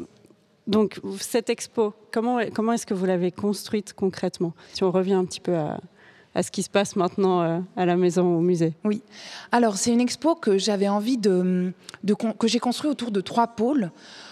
donc 0.65 0.99
cette 1.19 1.51
expo, 1.51 1.93
comment 2.11 2.39
comment 2.51 2.73
est-ce 2.73 2.87
que 2.87 2.95
vous 2.95 3.05
l'avez 3.05 3.31
construite 3.31 3.93
concrètement? 3.93 4.53
Si 4.73 4.83
on 4.83 4.89
revient 4.89 5.13
un 5.13 5.23
petit 5.23 5.39
peu 5.39 5.55
à, 5.55 6.41
ce 6.41 6.49
qui 6.49 6.63
se 6.63 6.69
passe 6.71 6.95
maintenant 6.95 7.43
euh, 7.43 7.59
à 7.75 7.85
la 7.85 7.95
maison 7.95 8.37
au 8.37 8.41
musée. 8.41 8.73
Oui. 8.85 9.03
Alors 9.51 9.77
c'est 9.77 9.93
une 9.93 10.01
expo 10.01 10.33
que 10.33 10.57
j'avais 10.57 10.87
envie 10.87 11.19
de, 11.19 11.71
que 12.39 12.47
j'ai 12.47 12.59
construit 12.59 12.89
autour 12.89 13.11
de 13.11 13.21
trois 13.21 13.49
pôles, 13.49 13.91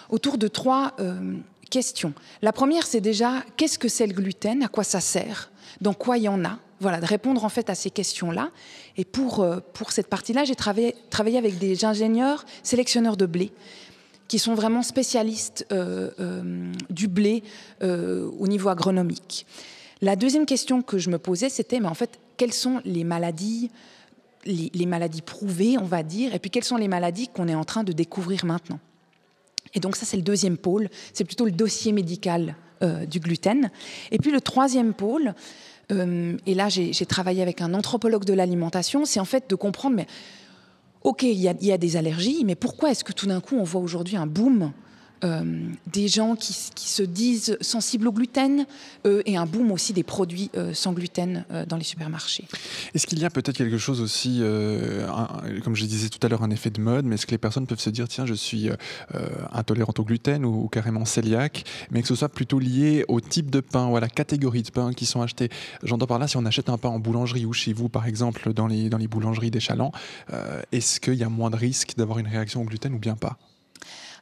autour 0.10 0.40
de 0.40 0.48
trois 0.48 0.94
euh, 1.00 1.36
questions. 1.70 2.14
La 2.42 2.54
première 2.54 2.88
c'est 2.88 3.02
déjà 3.02 3.44
qu'est-ce 3.56 3.78
que 3.78 3.88
c'est 3.88 4.08
le 4.08 4.14
gluten, 4.14 4.64
à 4.64 4.68
quoi 4.68 4.84
ça 4.84 5.00
sert, 5.00 5.52
dans 5.80 5.94
quoi 5.94 6.18
il 6.18 6.24
y 6.24 6.28
en 6.28 6.44
a? 6.44 6.58
Voilà, 6.84 7.00
de 7.00 7.06
répondre 7.06 7.44
en 7.44 7.50
fait 7.50 7.70
à 7.70 7.76
ces 7.76 7.90
questions-là. 7.90 8.52
Et 8.98 9.06
pour, 9.06 9.40
euh, 9.40 9.60
pour 9.74 9.92
cette 9.92 10.08
partie-là, 10.08 10.44
j'ai 10.44 10.56
travaillé, 10.56 10.96
travaillé 11.10 11.40
avec 11.40 11.58
des 11.58 11.86
ingénieurs 11.86 12.46
sélectionneurs 12.62 13.18
de 13.18 13.26
blé 13.26 13.52
qui 14.28 14.38
sont 14.38 14.54
vraiment 14.54 14.84
spécialistes 14.84 15.66
euh, 15.72 16.12
euh, 16.20 16.72
du 16.90 17.08
blé 17.08 17.44
au 17.82 18.48
niveau 18.48 18.70
agronomique. 18.70 19.46
La 20.02 20.16
deuxième 20.16 20.46
question 20.46 20.82
que 20.82 20.98
je 20.98 21.10
me 21.10 21.18
posais, 21.18 21.50
c'était, 21.50 21.80
mais 21.80 21.88
en 21.88 21.94
fait, 21.94 22.20
quelles 22.38 22.54
sont 22.54 22.82
les 22.84 23.04
maladies, 23.04 23.70
les, 24.46 24.72
les, 24.74 24.86
maladies 24.86 25.22
prouvées, 25.22 25.78
on 25.78 25.86
va 25.86 26.04
dire, 26.04 26.34
et 26.34 26.40
puis 26.40 26.50
quelles 26.50 26.64
sont 26.64 26.78
les 26.78 26.88
maladies 26.88 27.28
qu'on 27.28 27.48
est 27.48 27.56
en 27.56 27.64
train 27.64 27.84
de 27.84 27.94
découvrir 27.94 28.46
maintenant? 28.46 28.80
Et 29.74 29.80
donc 29.80 29.96
ça, 29.96 30.06
c'est 30.06 30.18
le 30.18 30.24
deuxième 30.24 30.58
pôle, 30.58 30.90
c'est 31.14 31.26
plutôt 31.26 31.46
le 31.46 31.52
dossier 31.52 31.92
médical 31.92 32.56
du 33.08 33.22
gluten. 33.22 33.72
Et 34.12 34.18
puis 34.18 34.32
le 34.32 34.42
troisième 34.42 34.94
pôle, 34.94 35.36
euh, 35.92 36.38
et 36.46 36.54
là, 36.54 36.70
j'ai 36.70 37.06
travaillé 37.06 37.42
avec 37.42 37.62
un 37.62 37.74
anthropologue 37.74 38.26
de 38.26 38.34
l'alimentation, 38.34 39.06
c'est 39.06 39.20
en 39.20 39.26
fait 39.26 39.50
de 39.50 39.56
comprendre, 39.56 39.96
mais 39.96 40.08
ok, 41.04 41.24
il 41.24 41.40
y, 41.40 41.72
a 41.72 41.78
des 41.78 41.98
allergies, 41.98 42.44
mais 42.46 42.56
pourquoi 42.56 42.92
est-ce 42.92 43.04
que 43.04 43.12
tout 43.12 43.28
d'un 43.28 43.42
coup 43.42 43.58
on 43.58 43.64
voit 43.64 43.82
aujourd'hui 43.82 44.16
un 44.16 44.28
boom 44.28 44.72
euh, 45.24 45.44
des 45.92 46.08
gens 46.08 46.36
qui, 46.36 46.54
se 46.54 47.04
disent 47.04 47.58
sensibles 47.62 48.08
au 48.08 48.12
gluten 48.12 48.66
euh, 49.06 49.22
et 49.26 49.38
un 49.38 49.46
boom 49.46 49.72
aussi 49.72 49.94
des 49.94 50.04
produits 50.04 50.52
euh, 50.58 50.74
sans 50.74 50.94
gluten 50.94 51.46
dans 51.68 51.78
les 51.78 51.84
supermarchés. 51.84 52.46
Est-ce 52.94 53.08
qu'il 53.08 53.20
y 53.20 53.26
a 53.26 53.30
peut-être 53.30 53.58
quelque 53.58 53.78
chose 53.78 54.02
aussi, 54.02 54.42
comme 55.64 55.76
je 55.76 55.86
disais 55.86 56.10
tout 56.10 56.20
à 56.26 56.30
l'heure, 56.30 56.44
un 56.44 56.50
effet 56.50 56.70
de 56.70 56.82
mode, 56.82 57.06
mais 57.06 57.16
est-ce 57.16 57.26
que 57.26 57.32
les 57.32 57.38
personnes 57.38 57.68
peuvent 57.68 57.80
se 57.80 57.90
dire, 57.90 58.08
tiens, 58.08 58.26
je 58.26 58.34
suis 58.34 58.70
intolérante 59.52 60.00
au 60.00 60.04
gluten 60.04 60.46
ou, 60.46 60.68
carrément 60.68 61.04
cœliaque, 61.04 61.64
mais 61.92 62.02
que 62.02 62.08
ce 62.08 62.16
soit 62.16 62.30
plutôt 62.30 62.60
lié 62.60 63.06
au 63.08 63.22
type 63.22 63.50
de 63.50 63.60
pain 63.60 63.88
ou 63.88 63.98
à 63.98 64.00
la 64.00 64.10
catégorie 64.10 64.64
de 64.64 64.72
pain 64.72 64.94
qui 64.94 65.06
sont 65.06 65.22
achetés? 65.22 65.50
J'entends 65.84 66.08
par 66.08 66.20
là, 66.20 66.28
si 66.28 66.38
on 66.38 66.46
achète 66.46 66.70
un 66.70 66.78
pain 66.78 66.90
en 66.90 67.00
boulangerie 67.00 67.46
ou 67.46 67.54
chez 67.54 67.74
vous, 67.74 67.90
par 67.90 68.06
exemple, 68.06 68.54
dans 68.54 68.68
les, 68.68 68.90
dans 68.90 68.98
les 68.98 69.08
boulangeries 69.08 69.52
des 69.52 69.60
Chalands, 69.60 69.92
est-ce 70.72 71.00
qu'il 71.00 71.16
y 71.16 71.24
a 71.24 71.30
moins 71.30 71.50
de 71.50 71.56
risques 71.56 71.94
d'avoir 71.98 72.20
une 72.20 72.28
réaction 72.28 72.62
au 72.62 72.66
gluten 72.66 72.94
ou 72.94 73.00
bien 73.00 73.16
pas? 73.16 73.38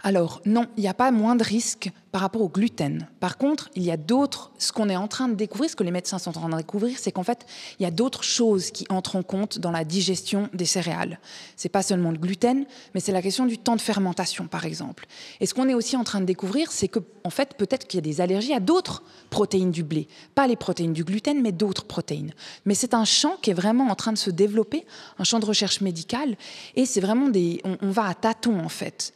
Alors 0.04 0.42
non, 0.46 0.66
il 0.78 0.82
n'y 0.82 0.88
a 0.88 0.94
pas 0.94 1.12
moins 1.12 1.36
de 1.36 1.44
risques 1.44 1.92
par 2.12 2.22
rapport 2.22 2.42
au 2.42 2.50
gluten. 2.50 3.08
Par 3.20 3.38
contre, 3.38 3.70
il 3.76 3.84
y 3.84 3.92
a 3.92 3.98
d'autres, 3.98 4.52
ce 4.58 4.72
qu'on 4.72 4.90
est 4.90 4.96
en 4.96 5.08
train 5.08 5.30
de 5.30 5.36
découvrir, 5.36 5.70
ce 5.70 5.76
que 5.76 5.84
les 5.84 5.92
médecins 5.92 6.20
sont 6.20 6.32
en 6.32 6.42
train 6.42 6.50
de 6.50 6.58
découvrir, 6.58 6.98
c'est 7.00 7.12
qu'en 7.12 7.24
fait, 7.24 7.46
il 7.80 7.84
y 7.84 7.86
a 7.86 7.92
d'autres 7.92 8.24
choses 8.24 8.72
qui 8.72 8.86
entrent 8.90 9.16
en 9.16 9.24
compte 9.24 9.60
dans 9.60 9.72
la 9.72 9.86
digestion 9.86 10.50
des 10.54 10.66
céréales. 10.66 11.20
C'est 11.56 11.70
pas 11.70 11.84
seulement 11.84 12.12
le 12.12 12.18
gluten, 12.18 12.66
mais 12.94 13.00
c'est 13.00 13.12
la 13.12 13.22
question 13.22 13.46
du 13.46 13.58
temps 13.58 13.76
de 13.76 13.82
fermentation, 13.82 14.48
par 14.48 14.66
exemple. 14.66 15.06
Et 15.40 15.46
ce 15.46 15.54
qu'on 15.54 15.70
est 15.70 15.74
aussi 15.74 15.96
en 15.96 16.04
train 16.04 16.20
de 16.20 16.26
découvrir, 16.26 16.72
c'est 16.72 16.88
que, 16.88 17.00
en 17.24 17.30
fait, 17.30 17.56
peut-être 17.56 17.88
qu'il 17.88 18.00
y 18.00 18.00
a 18.00 18.02
des 18.02 18.20
allergies 18.20 18.54
à 18.54 18.60
d'autres 18.60 19.04
protéines 19.30 19.72
du 19.72 19.84
blé. 19.84 20.08
Pas 20.36 20.48
les 20.48 20.58
protéines 20.58 20.94
du 20.94 21.04
gluten, 21.04 21.42
mais 21.42 21.52
d'autres 21.52 21.86
protéines. 21.86 22.34
Mais 22.66 22.74
c'est 22.74 22.94
un 22.94 23.06
champ 23.06 23.38
qui 23.42 23.52
est 23.52 23.56
vraiment 23.56 23.88
en 23.88 23.96
train 23.96 24.12
de 24.12 24.18
se 24.18 24.32
développer, 24.32 24.86
un 25.20 25.24
champ 25.24 25.40
de 25.40 25.46
recherche 25.46 25.80
médicale, 25.80 26.36
et 26.76 26.86
c'est 26.86 27.02
vraiment 27.02 27.30
des, 27.30 27.62
on, 27.64 27.78
on 27.82 27.92
va 27.92 28.08
à 28.08 28.14
tâtons, 28.16 28.60
en 28.60 28.70
fait. 28.70 29.14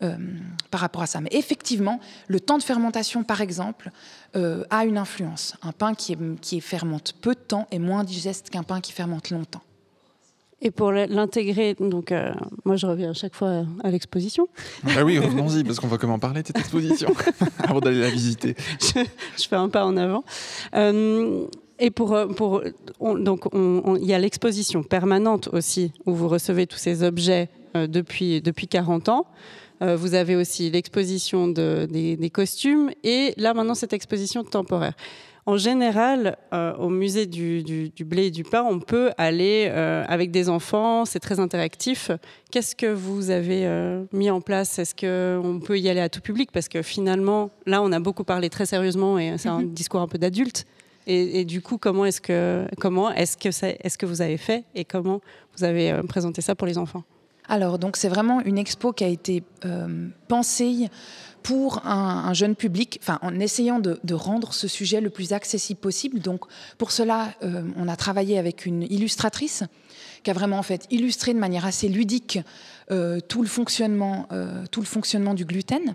Euh, 0.00 0.16
par 0.70 0.80
rapport 0.80 1.02
à 1.02 1.06
ça. 1.06 1.20
Mais 1.20 1.30
effectivement, 1.32 1.98
le 2.28 2.38
temps 2.38 2.56
de 2.56 2.62
fermentation, 2.62 3.24
par 3.24 3.40
exemple, 3.40 3.90
euh, 4.36 4.62
a 4.70 4.84
une 4.84 4.96
influence. 4.96 5.56
Un 5.62 5.72
pain 5.72 5.94
qui, 5.94 6.16
qui 6.40 6.60
fermente 6.60 7.14
peu 7.20 7.34
de 7.34 7.40
temps 7.40 7.66
est 7.72 7.80
moins 7.80 8.04
digeste 8.04 8.48
qu'un 8.50 8.62
pain 8.62 8.80
qui 8.80 8.92
fermente 8.92 9.30
longtemps. 9.30 9.62
Et 10.62 10.70
pour 10.70 10.92
l'intégrer, 10.92 11.74
donc 11.80 12.12
euh, 12.12 12.32
moi 12.64 12.76
je 12.76 12.86
reviens 12.86 13.10
à 13.10 13.14
chaque 13.14 13.34
fois 13.34 13.64
à 13.82 13.90
l'exposition. 13.90 14.48
Ah 14.96 15.04
oui, 15.04 15.18
revenons-y, 15.18 15.64
parce 15.64 15.80
qu'on 15.80 15.88
va 15.88 15.98
comment 15.98 16.20
parler 16.20 16.42
de 16.42 16.48
cette 16.48 16.58
exposition 16.58 17.12
avant 17.58 17.80
d'aller 17.80 18.00
la 18.00 18.10
visiter. 18.10 18.54
Je, 18.80 19.48
fais 19.48 19.56
un 19.56 19.68
pas 19.68 19.84
en 19.84 19.96
avant. 19.96 20.22
Euh, 20.74 21.44
et 21.80 21.90
pour, 21.90 22.16
pour 22.36 22.62
donc 23.00 23.48
il 23.54 24.04
y 24.04 24.14
a 24.14 24.18
l'exposition 24.18 24.84
permanente 24.84 25.48
aussi 25.52 25.92
où 26.06 26.14
vous 26.14 26.28
recevez 26.28 26.68
tous 26.68 26.78
ces 26.78 27.02
objets 27.02 27.48
depuis 27.74 28.40
depuis 28.40 28.68
40 28.68 29.08
ans. 29.08 29.26
Vous 29.80 30.14
avez 30.14 30.34
aussi 30.34 30.70
l'exposition 30.70 31.46
de, 31.46 31.86
des, 31.90 32.16
des, 32.16 32.30
costumes 32.30 32.90
et 33.04 33.32
là 33.36 33.54
maintenant 33.54 33.74
cette 33.74 33.92
exposition 33.92 34.42
temporaire 34.42 34.94
en 35.48 35.56
général, 35.56 36.36
euh, 36.52 36.76
au 36.76 36.90
musée 36.90 37.24
du, 37.24 37.90
blé 38.00 38.26
et 38.26 38.30
du 38.30 38.42
pain, 38.42 38.62
on 38.68 38.80
peut 38.80 39.12
aller 39.16 39.66
euh, 39.70 40.04
avec 40.06 40.30
des 40.30 40.50
enfants, 40.50 41.06
c'est 41.06 41.20
très 41.20 41.40
interactif. 41.40 42.10
Qu'est-ce 42.50 42.76
que 42.76 42.84
vous 42.84 43.30
avez 43.30 43.64
euh, 43.64 44.04
mis 44.12 44.28
en 44.28 44.42
place? 44.42 44.78
Est-ce 44.78 44.94
qu'on 44.94 45.58
peut 45.58 45.78
y 45.78 45.88
aller 45.88 46.02
à 46.02 46.10
tout 46.10 46.20
public? 46.20 46.52
Parce 46.52 46.68
que 46.68 46.82
finalement, 46.82 47.48
là, 47.64 47.80
on 47.80 47.92
a 47.92 47.98
beaucoup 47.98 48.24
parlé 48.24 48.50
très 48.50 48.66
sérieusement 48.66 49.18
et 49.18 49.38
c'est 49.38 49.48
un 49.48 49.62
mhm. 49.62 49.72
discours 49.72 50.02
un 50.02 50.06
peu 50.06 50.18
d'adulte. 50.18 50.66
Et, 51.06 51.46
du 51.46 51.62
coup, 51.62 51.78
comment 51.78 52.04
est-ce 52.04 52.20
que, 52.20 52.66
comment 52.78 53.10
est-ce 53.10 53.38
que, 53.38 53.48
est, 53.48 53.88
ce 53.88 53.96
que 53.96 54.04
vous 54.04 54.20
avez 54.20 54.36
fait 54.36 54.64
et 54.74 54.84
comment 54.84 55.22
vous 55.56 55.64
avez 55.64 55.98
présenté 56.06 56.42
ça 56.42 56.54
pour 56.54 56.66
les 56.66 56.76
enfants? 56.76 57.04
Alors, 57.48 57.78
donc, 57.78 57.96
c'est 57.96 58.08
vraiment 58.08 58.40
une 58.42 58.58
expo 58.58 58.92
qui 58.92 59.04
a 59.04 59.08
été 59.08 59.42
pensée 60.28 60.88
pour 61.42 61.86
un, 61.86 62.34
jeune 62.34 62.54
public, 62.54 63.00
en 63.22 63.40
essayant 63.40 63.78
de, 63.78 64.14
rendre 64.14 64.52
ce 64.52 64.68
sujet 64.68 65.00
le 65.00 65.10
plus 65.10 65.32
accessible 65.32 65.80
possible. 65.80 66.18
Donc, 66.20 66.44
pour 66.76 66.90
cela, 66.90 67.32
euh, 67.42 67.62
on 67.76 67.88
a 67.88 67.96
travaillé 67.96 68.38
avec 68.38 68.66
une 68.66 68.82
illustratrice 68.82 69.64
qui 70.22 70.30
a 70.30 70.34
vraiment 70.34 70.58
en 70.58 70.62
fait 70.62 70.86
illustré 70.90 71.32
de 71.32 71.38
manière 71.38 71.64
assez 71.64 71.88
ludique 71.88 72.40
euh, 72.90 73.20
tout, 73.20 73.40
le 73.40 73.48
fonctionnement, 73.48 74.26
euh, 74.32 74.64
tout 74.70 74.80
le 74.80 74.86
fonctionnement 74.86 75.34
du 75.34 75.44
gluten. 75.44 75.94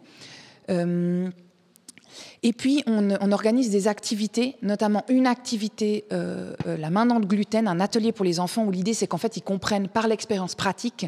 et 0.70 2.54
puis, 2.54 2.84
on, 2.88 3.12
on, 3.20 3.32
organise 3.32 3.70
des 3.70 3.88
activités, 3.88 4.56
notamment 4.62 5.04
une 5.08 5.28
activité, 5.28 6.06
la 6.10 6.90
main 6.90 7.06
dans 7.06 7.20
le 7.20 7.26
gluten, 7.26 7.68
un 7.68 7.80
atelier 7.80 8.12
pour 8.12 8.26
les 8.26 8.40
enfants, 8.40 8.66
où 8.66 8.72
l'idée, 8.72 8.94
c'est 8.94 9.08
qu'en 9.08 9.18
fait, 9.18 9.38
ils 9.38 9.44
comprennent 9.44 9.88
par 9.88 10.08
l'expérience 10.08 10.56
pratique 10.56 11.08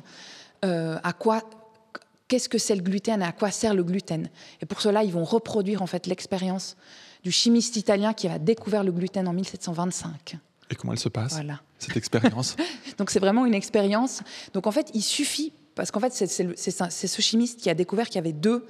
à 0.65 1.13
quoi 1.13 1.41
qu'est-ce 2.27 2.50
que 2.50 2.57
c'est 2.57 2.75
le 2.75 2.81
gluten 2.81 3.22
et 3.22 3.25
à 3.25 3.31
quoi 3.31 3.51
sert 3.51 3.74
le 3.74 3.84
gluten. 3.84 4.29
Et 4.62 4.65
pour 4.65 4.81
cela, 4.81 5.03
ils 5.03 5.12
vont 5.12 5.24
reproduire 5.24 5.81
en 5.81 5.88
fait 5.88 6.07
l'expérience 6.07 6.75
du 7.24 7.31
chimiste 7.31 7.75
italien 7.75 8.13
qui 8.13 8.27
a 8.27 8.39
découvert 8.39 8.84
le 8.84 8.91
gluten 8.91 9.27
en 9.27 9.34
1725. 9.34 10.38
Et 10.69 10.75
comment 10.75 10.93
elle 10.93 11.00
se 11.00 11.10
passe, 11.10 11.34
voilà. 11.34 11.62
cette 11.77 11.98
expérience? 11.98 12.55
Donc 12.98 13.12
c'est 13.12 13.19
vraiment 13.19 13.45
une 13.45 13.53
expérience. 13.53 14.22
Donc 14.53 14.67
en 14.67 14.72
fait, 14.72 14.89
il 14.93 15.01
suffit, 15.01 15.53
parce 15.75 15.91
qu'en 15.91 16.00
fait, 16.00 16.13
c'est 16.13 17.07
ce 17.07 17.22
chimiste 17.22 17.60
qui 17.60 17.69
a 17.69 17.74
découvert 17.74 18.07
qu'il 18.07 18.15
y 18.15 18.19
avait 18.19 18.34
deux 18.34 18.65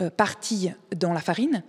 euh, 0.00 0.10
parties 0.10 0.70
dans 0.96 1.12
la 1.12 1.20
farine, 1.20 1.62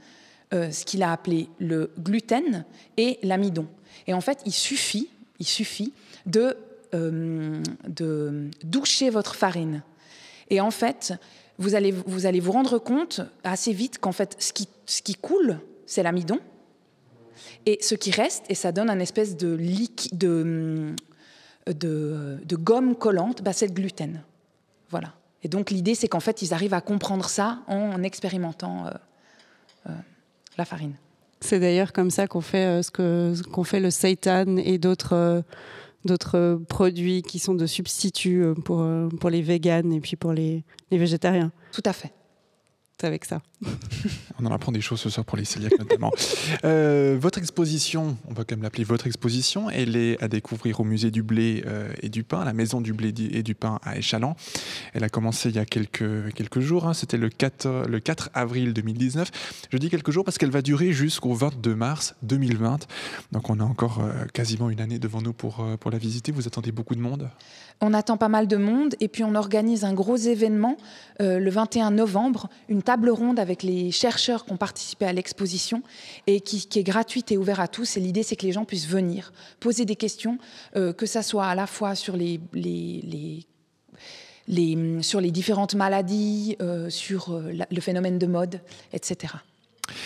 euh, 0.54 0.72
ce 0.72 0.86
qu'il 0.86 1.02
a 1.02 1.12
appelé 1.12 1.50
le 1.60 1.92
gluten 2.00 2.66
et 2.98 3.18
l'amidon. 3.24 3.68
Et 4.06 4.14
en 4.14 4.22
fait, 4.22 4.42
il 4.46 4.54
suffit, 4.54 5.10
il 5.40 5.48
suffit 5.48 5.94
de, 6.26 6.58
euh, 6.94 7.62
de 7.88 8.50
doucher 8.64 9.10
votre 9.10 9.36
farine 9.36 9.84
et 10.50 10.62
en 10.62 10.72
fait, 10.72 11.14
vous 11.58 11.76
allez 11.76 11.92
vous, 11.92 12.26
allez 12.26 12.40
vous 12.40 12.52
rendre 12.52 12.78
compte 12.78 13.22
assez 13.44 13.74
vite 13.74 14.00
qu'en 14.00 14.12
fait, 14.12 14.36
ce 14.40 14.54
qui, 14.54 14.68
ce 14.86 15.02
qui 15.02 15.16
coule, 15.16 15.60
c'est 15.86 16.04
l'amidon. 16.04 16.40
Et 17.66 17.80
ce 17.82 17.96
qui 17.96 18.12
reste, 18.12 18.46
et 18.50 18.56
ça 18.56 18.72
donne 18.72 18.90
un 18.90 19.00
espèce 19.00 19.38
de, 19.38 19.58
de, 20.12 20.94
de, 21.68 22.38
de 22.46 22.56
gomme 22.56 22.96
collante, 22.96 23.42
bah, 23.42 23.54
c'est 23.54 23.68
le 23.68 23.74
gluten. 23.74 24.22
Voilà. 24.90 25.14
Et 25.44 25.48
donc 25.48 25.72
l'idée, 25.72 25.96
c'est 25.96 26.08
qu'en 26.08 26.20
fait, 26.20 26.42
ils 26.42 26.54
arrivent 26.54 26.74
à 26.74 26.82
comprendre 26.82 27.28
ça 27.28 27.60
en 27.68 28.04
expérimentant 28.04 28.86
euh, 28.86 28.92
euh, 29.90 29.92
la 30.58 30.66
farine. 30.66 30.94
C'est 31.42 31.60
d'ailleurs 31.60 31.94
comme 31.94 32.12
ça 32.12 32.28
qu'on 32.28 32.42
fait 32.42 32.84
ce 32.84 32.92
que 32.92 33.34
qu'on 33.50 33.64
fait 33.66 33.82
le 33.82 33.90
seitan 33.90 34.56
et 34.58 34.78
d'autres 34.78 35.44
d'autres 36.06 36.62
produits 36.68 37.22
qui 37.22 37.40
sont 37.40 37.54
de 37.56 37.66
substituts 37.66 38.44
euh, 38.44 38.54
pour, 38.54 38.82
euh, 38.82 39.08
pour 39.08 39.30
les 39.30 39.42
véganes 39.42 39.94
et 39.94 40.00
puis 40.00 40.16
pour 40.16 40.34
les, 40.34 40.64
les 40.92 40.98
végétariens. 40.98 41.52
Tout 41.72 41.84
à 41.86 41.94
fait 41.94 42.12
avec 43.04 43.26
ça. 43.26 43.42
on 44.40 44.46
en 44.46 44.52
apprend 44.52 44.72
des 44.72 44.82
choses 44.82 45.00
ce 45.00 45.10
soir 45.10 45.26
pour 45.26 45.38
les 45.38 45.46
cœliaques 45.46 45.80
notamment. 45.80 46.12
Euh, 46.66 47.18
votre 47.20 47.40
exposition, 47.40 48.18
on 48.28 48.34
va 48.34 48.44
quand 48.44 48.56
même 48.56 48.64
l'appeler 48.64 48.84
votre 48.84 49.08
exposition, 49.08 49.70
elle 49.70 49.96
est 49.96 50.22
à 50.22 50.28
découvrir 50.28 50.80
au 50.80 50.84
musée 50.84 51.12
du 51.12 51.24
blé 51.24 51.64
euh, 51.66 51.92
et 52.02 52.10
du 52.10 52.24
pain, 52.24 52.46
la 52.46 52.54
maison 52.54 52.80
du 52.80 52.94
blé 52.94 53.14
et 53.32 53.44
du 53.44 53.56
pain 53.56 53.80
à 53.84 53.98
Échalon. 53.98 54.36
Elle 54.94 55.04
a 55.04 55.10
commencé 55.10 55.50
il 55.50 55.56
y 55.56 55.60
a 55.60 55.66
quelques, 55.66 56.34
quelques 56.34 56.60
jours, 56.60 56.88
hein. 56.88 56.94
c'était 56.94 57.18
le 57.18 57.30
4, 57.30 57.86
le 57.88 58.00
4 58.00 58.30
avril 58.34 58.74
2019. 58.74 59.68
Je 59.72 59.78
dis 59.78 59.90
quelques 59.90 60.12
jours 60.12 60.24
parce 60.24 60.38
qu'elle 60.38 60.52
va 60.52 60.62
durer 60.62 60.94
jusqu'au 60.94 61.34
22 61.34 61.76
mars 61.76 62.16
2020. 62.24 62.88
Donc 63.32 63.50
on 63.50 63.60
a 63.60 63.64
encore 63.64 64.00
euh, 64.02 64.26
quasiment 64.34 64.70
une 64.70 64.82
année 64.82 65.00
devant 65.00 65.22
nous 65.22 65.34
pour, 65.34 65.66
pour 65.80 65.92
la 65.92 65.98
visiter. 65.98 66.32
Vous 66.32 66.48
attendez 66.48 66.72
beaucoup 66.72 66.96
de 66.96 67.02
monde? 67.02 67.30
On 67.82 67.94
attend 67.94 68.18
pas 68.18 68.30
mal 68.30 68.48
de 68.48 68.58
monde 68.58 68.96
et 69.00 69.08
puis 69.08 69.24
on 69.24 69.36
organise 69.36 69.84
un 69.84 69.94
gros 69.94 70.16
événement 70.16 70.78
le 71.20 71.50
21 71.50 71.92
novembre, 71.92 72.50
une 72.70 72.84
table 72.84 72.93
ronde 73.12 73.40
avec 73.40 73.64
les 73.64 73.92
chercheurs 73.92 74.46
qui 74.46 74.52
ont 74.52 74.58
participé 74.58 75.06
à 75.06 75.14
l'exposition 75.14 75.82
et 76.28 76.42
qui, 76.42 76.68
est 76.80 76.84
gratuite 76.84 77.32
et 77.32 77.38
ouverte 77.38 77.60
à 77.60 77.68
tous. 77.68 77.98
Et 77.98 78.00
l'idée, 78.00 78.24
c'est 78.24 78.36
que 78.36 78.46
les 78.46 78.52
gens 78.52 78.66
puissent 78.66 78.88
venir 78.88 79.34
poser 79.60 79.86
des 79.86 79.96
questions, 79.96 80.38
euh, 80.76 80.94
que 80.94 81.06
ça 81.06 81.22
soit 81.22 81.46
à 81.46 81.56
la 81.56 81.68
fois 81.68 81.96
sur 81.96 82.16
les, 82.18 82.40
sur 85.02 85.22
les 85.22 85.32
différentes 85.32 85.76
maladies, 85.76 86.56
euh, 86.62 86.90
sur 86.90 87.30
euh, 87.34 87.52
le 87.70 87.82
phénomène 87.82 88.18
de 88.18 88.28
mode, 88.28 88.62
etc. 88.92 89.34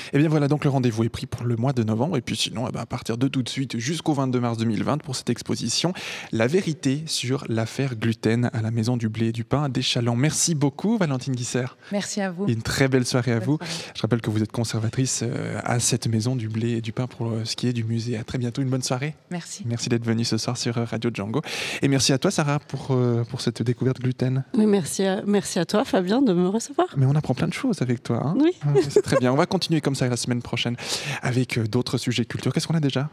Et 0.08 0.10
eh 0.14 0.20
bien 0.20 0.30
voilà, 0.30 0.48
donc 0.48 0.64
le 0.64 0.70
rendez-vous 0.70 1.04
est 1.04 1.10
pris 1.10 1.26
pour 1.26 1.44
le 1.44 1.56
mois 1.56 1.74
de 1.74 1.84
novembre. 1.84 2.18
Et 2.18 2.22
puis 2.22 2.36
sinon, 2.36 2.66
eh 2.68 2.72
ben, 2.72 2.80
à 2.80 2.86
partir 2.86 3.18
de 3.18 3.28
tout 3.28 3.44
de 3.44 3.50
suite 3.50 3.78
jusqu'au 3.78 4.14
22 4.14 4.40
mars 4.40 4.58
2020 4.58 5.00
pour 5.00 5.16
cette 5.16 5.30
exposition, 5.30 5.94
La 6.32 6.48
vérité 6.48 7.04
sur 7.06 7.44
l'affaire 7.50 7.96
gluten 7.96 8.50
à 8.54 8.62
la 8.62 8.72
Maison 8.72 8.98
du 8.98 9.10
blé 9.10 9.28
et 9.28 9.32
du 9.32 9.44
pain 9.44 9.70
d'Échalon. 9.70 10.16
Merci 10.16 10.56
beaucoup, 10.56 10.98
Valentine 10.98 11.36
Guisser. 11.36 11.66
Merci 11.92 12.22
à 12.22 12.32
vous. 12.32 12.48
une 12.48 12.62
très 12.62 12.88
belle 12.88 13.06
soirée 13.06 13.34
à 13.34 13.40
vous. 13.40 13.58
Je 13.96 14.02
rappelle 14.02 14.22
que 14.22 14.30
vous 14.30 14.44
êtes 14.44 14.52
conservatrice 14.52 15.22
euh, 15.24 15.60
à 15.64 15.80
cette 15.80 16.08
Maison 16.08 16.36
du 16.36 16.48
blé 16.48 16.72
et 16.72 16.82
du 16.82 16.92
pain 16.94 17.08
pour 17.08 17.28
euh, 17.28 17.42
ce 17.44 17.56
qui 17.56 17.68
est 17.68 17.74
du 17.74 17.84
musée. 17.84 18.18
À 18.18 18.24
très 18.24 18.38
bientôt, 18.38 18.62
une 18.62 18.70
bonne 18.70 18.84
soirée. 18.84 19.16
Merci. 19.30 19.64
Merci 19.66 19.90
d'être 19.90 20.06
venue 20.06 20.26
ce 20.26 20.38
soir 20.38 20.58
sur 20.58 20.78
euh, 20.78 20.86
Radio 20.86 21.10
Django. 21.14 21.42
Et 21.82 21.88
merci 21.88 22.14
à 22.14 22.18
toi, 22.18 22.32
Sarah, 22.32 22.60
pour, 22.60 22.98
pour 23.30 23.42
cette 23.42 23.62
découverte 23.62 24.00
gluten. 24.00 24.44
Oui, 24.54 24.66
merci 24.66 25.06
à, 25.06 25.22
merci 25.26 25.60
à 25.60 25.66
toi, 25.66 25.84
Fabien, 25.84 26.22
de 26.22 26.34
me 26.34 26.48
recevoir. 26.48 26.88
Mais 26.98 27.06
on 27.06 27.16
apprend 27.16 27.34
plein 27.34 27.48
de 27.48 27.54
choses 27.54 27.82
avec 27.82 28.04
toi. 28.04 28.22
Hein. 28.26 28.38
oui. 28.40 28.52
C'est 28.90 29.02
très 29.02 29.18
bien. 29.18 29.32
On 29.32 29.36
va 29.36 29.46
continuer 29.46 29.82
comme 29.82 29.96
ça 29.96 29.97
la 30.06 30.18
semaine 30.18 30.42
prochaine 30.42 30.75
avec 31.22 31.58
euh, 31.58 31.68
d'autres 31.68 31.98
sujets 31.98 32.25
culture. 32.25 32.54
Qu'est-ce 32.54 32.68
qu'on 32.68 32.75
a 32.75 32.80
déjà? 32.80 33.10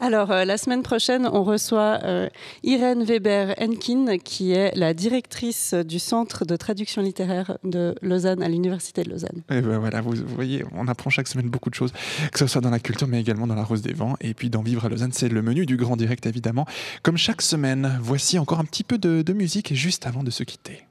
Alors, 0.00 0.30
euh, 0.30 0.44
la 0.44 0.58
semaine 0.58 0.82
prochaine, 0.82 1.28
on 1.32 1.44
reçoit 1.44 2.00
euh, 2.02 2.28
Irène 2.62 3.04
Weber-Henkin, 3.04 4.18
qui 4.18 4.52
est 4.52 4.76
la 4.76 4.92
directrice 4.94 5.74
du 5.74 5.98
Centre 5.98 6.44
de 6.44 6.56
traduction 6.56 7.02
littéraire 7.02 7.58
de 7.64 7.94
Lausanne, 8.02 8.42
à 8.42 8.48
l'Université 8.48 9.04
de 9.04 9.10
Lausanne. 9.10 9.42
Et 9.50 9.60
ben 9.60 9.78
voilà, 9.78 10.00
vous, 10.00 10.14
voyez, 10.26 10.64
on 10.74 10.88
apprend 10.88 11.10
chaque 11.10 11.28
semaine 11.28 11.48
beaucoup 11.48 11.70
de 11.70 11.74
choses, 11.74 11.92
que 12.32 12.38
ce 12.38 12.46
soit 12.46 12.60
dans 12.60 12.70
la 12.70 12.80
culture, 12.80 13.06
mais 13.06 13.20
également 13.20 13.46
dans 13.46 13.54
la 13.54 13.64
Rose 13.64 13.82
des 13.82 13.92
Vents. 13.92 14.16
Et 14.20 14.34
puis, 14.34 14.50
dans 14.50 14.62
Vivre 14.62 14.84
à 14.84 14.88
Lausanne, 14.88 15.12
c'est 15.12 15.28
le 15.28 15.42
menu 15.42 15.66
du 15.66 15.76
grand 15.76 15.96
direct, 15.96 16.26
évidemment. 16.26 16.66
Comme 17.02 17.16
chaque 17.16 17.42
semaine, 17.42 17.98
voici 18.00 18.38
encore 18.38 18.58
un 18.58 18.64
petit 18.64 18.84
peu 18.84 18.98
de, 18.98 19.22
de 19.22 19.32
musique 19.32 19.74
juste 19.74 20.06
avant 20.06 20.22
de 20.22 20.30
se 20.30 20.42
quitter. 20.42 20.86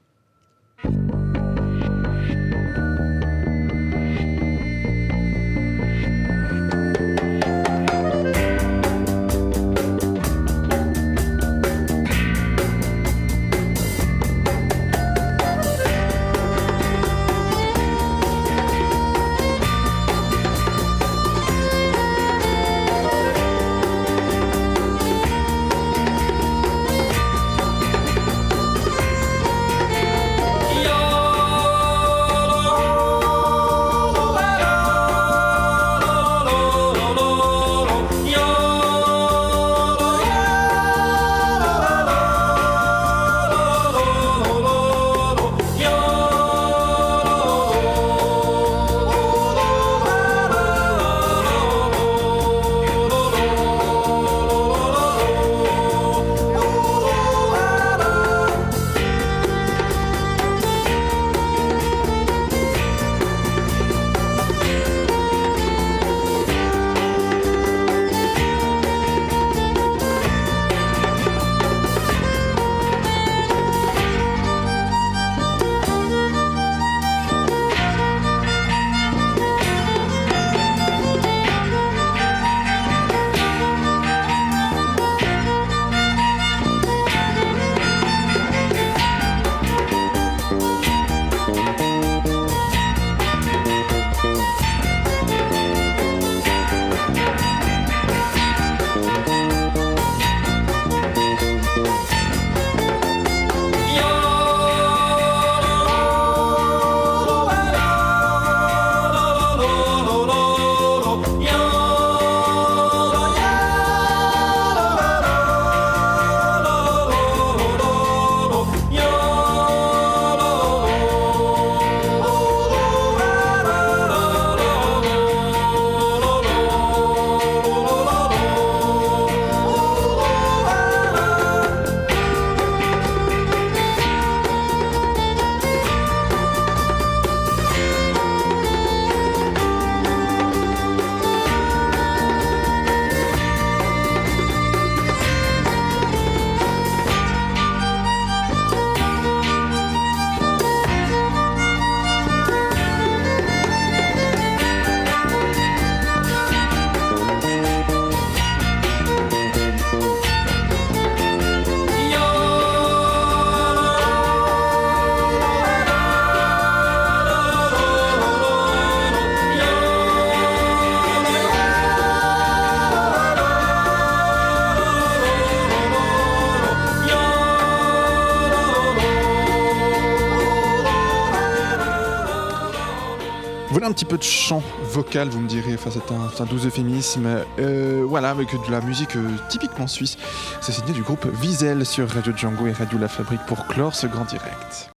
Petit 183.94 184.04
peu 184.04 184.18
de 184.18 184.24
chant 184.24 184.60
vocal, 184.90 185.28
vous 185.28 185.38
me 185.40 185.48
direz, 185.48 185.74
enfin 185.74 185.90
c'est 185.92 186.12
un, 186.12 186.42
un, 186.42 186.46
doux 186.46 186.66
euphémisme. 186.66 187.28
Euh, 187.60 188.04
voilà, 188.04 188.30
avec 188.30 188.50
de 188.50 188.70
la 188.70 188.80
musique 188.80 189.14
euh, 189.14 189.28
typiquement 189.48 189.86
suisse. 189.86 190.16
C'est 190.60 190.72
signé 190.72 190.92
du 190.92 191.02
groupe 191.02 191.24
Wiesel 191.40 191.86
sur 191.86 192.08
Radio 192.10 192.32
Django 192.36 192.66
et 192.66 192.72
Radio 192.72 192.98
La 192.98 193.06
Fabrique 193.06 193.46
pour 193.46 193.66
clore 193.68 193.94
ce 193.94 194.08
grand 194.08 194.24
direct. 194.24 194.90